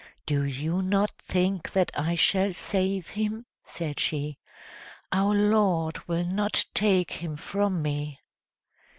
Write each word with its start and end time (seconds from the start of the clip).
"Do 0.25 0.43
you 0.45 0.81
not 0.81 1.11
think 1.21 1.73
that 1.73 1.91
I 1.93 2.15
shall 2.15 2.53
save 2.53 3.09
him?" 3.09 3.45
said 3.67 3.99
she. 3.99 4.39
"Our 5.11 5.35
Lord 5.35 6.07
will 6.07 6.25
not 6.25 6.65
take 6.73 7.11
him 7.11 7.37
from 7.37 7.83
me!" 7.83 8.19